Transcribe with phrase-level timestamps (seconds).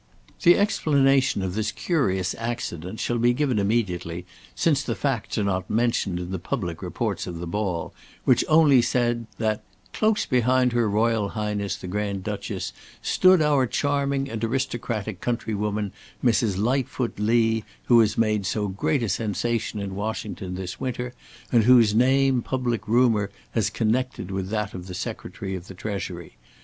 [0.41, 5.69] The explanation of this curious accident shall be given immediately, since the facts are not
[5.69, 7.93] mentioned in the public reports of the ball,
[8.25, 9.61] which only said that,
[9.93, 15.91] "close behind her Royal Highness the Grand Duchess, stood our charming and aristocratic countrywoman,
[16.25, 16.57] Mrs.
[16.57, 21.13] Lightfoot Lee, who has made so great a sensation in Washington this winter,
[21.51, 26.37] and whose name public rumour has connected with that of the Secretary of the Treasury.